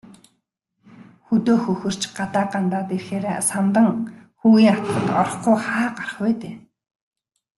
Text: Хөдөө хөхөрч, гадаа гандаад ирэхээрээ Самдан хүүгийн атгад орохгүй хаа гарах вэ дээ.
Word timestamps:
Хөдөө 1.27 1.57
хөхөрч, 1.65 2.01
гадаа 2.17 2.45
гандаад 2.53 2.89
ирэхээрээ 2.97 3.37
Самдан 3.49 3.87
хүүгийн 4.39 4.71
атгад 4.75 5.07
орохгүй 5.21 5.57
хаа 5.67 5.87
гарах 5.97 6.17
вэ 6.23 6.31
дээ. 6.41 6.55